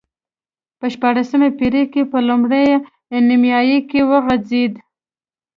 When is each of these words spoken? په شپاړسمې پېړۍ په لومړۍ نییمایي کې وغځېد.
په 0.79 0.85
شپاړسمې 0.93 1.49
پېړۍ 1.57 1.83
په 2.11 2.17
لومړۍ 2.27 2.67
نییمایي 3.27 3.79
کې 3.89 4.01
وغځېد. 4.09 4.73